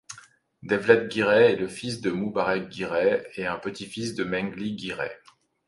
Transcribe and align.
Devlet 0.63 1.09
Giray 1.11 1.51
est 1.51 1.55
le 1.57 1.67
fils 1.67 2.01
de 2.01 2.09
Mubarek 2.09 2.71
Giray 2.71 3.27
et 3.35 3.45
un 3.45 3.59
petit-fils 3.59 4.15
de 4.15 4.23
Mengli 4.23 4.75
Giray. 4.75 5.11